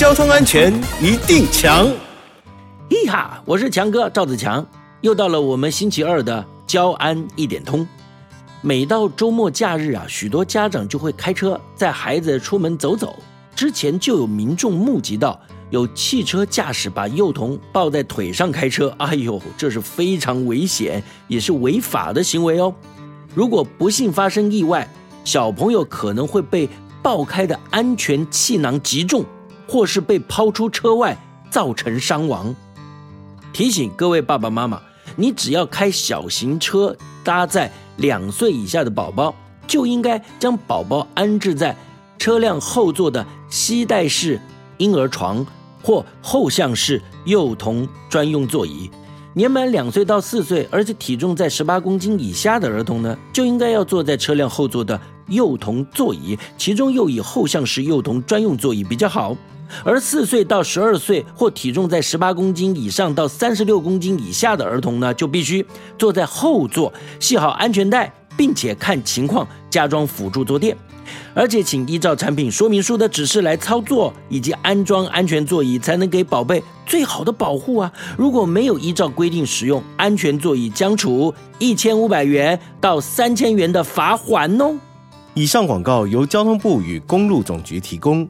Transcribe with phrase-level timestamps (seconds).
[0.00, 1.86] 交通安全一定强。
[2.88, 4.66] 嘿哈，我是强哥赵子强，
[5.02, 7.86] 又到了我们星期二的交安一点通。
[8.62, 13.14] 每到周末假日啊，许多家长就会开车载孩子出门走走。
[13.54, 15.38] 之前就有民众目击到
[15.68, 22.74] 有汽车驾驶把幼童抱在腿上开车，哎呦，这是非常危险，也是违法的行为哦。
[23.34, 24.88] 如果不幸发生意外，
[25.24, 26.66] 小朋友可能会被
[27.02, 29.22] 爆开的安全气囊击中，
[29.70, 31.16] 或是被抛出车外，
[31.48, 32.52] 造成伤亡。
[33.52, 34.82] 提醒各位爸爸妈妈，
[35.14, 39.32] 你只要开小型车搭载两岁以下的宝宝，
[39.68, 41.76] 就应该将宝宝安置在
[42.18, 44.40] 车辆后座的吸带式
[44.78, 45.46] 婴儿床
[45.80, 48.90] 或后向式幼童专用座椅。
[49.34, 55.00] 年满两岁到四岁，而且体重在十八公斤以下的儿童呢，就应该要坐在车辆后座的
[55.30, 59.34] 幼童座椅，其中又以后向式幼童专用座椅比较好。
[59.84, 65.64] 而四岁到十二岁或体重在十八公斤以上到三十六公斤以下的儿童呢，就必须
[65.96, 70.76] 坐在后座，系好安全带，并且看情况加装辅助坐垫。
[71.34, 77.92] 而且，请依照产品说明书的指示来操作，以及安装安全座椅，才能给宝贝最好的保护啊！
[78.16, 84.76] 如果没有依照规定使用安全座椅，将处一千五百元到三千元的罚款哦。
[85.40, 88.28] 以上广告由交通部与公路总局提供。